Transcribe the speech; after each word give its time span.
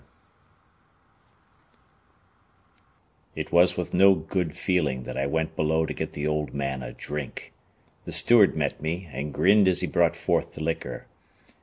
VII 3.35 3.41
It 3.41 3.51
was 3.51 3.77
with 3.77 3.93
no 3.93 4.15
good 4.15 4.57
feeling 4.57 5.03
that 5.03 5.15
I 5.15 5.27
went 5.27 5.55
below 5.55 5.85
to 5.85 5.93
get 5.93 6.13
the 6.13 6.25
old 6.25 6.55
man 6.55 6.81
a 6.81 6.91
drink. 6.91 7.53
The 8.05 8.11
steward 8.11 8.55
met 8.57 8.81
me 8.81 9.07
and 9.11 9.31
grinned 9.31 9.67
as 9.67 9.81
he 9.81 9.85
brought 9.87 10.15
forth 10.15 10.53
the 10.55 10.63
liquor. 10.63 11.05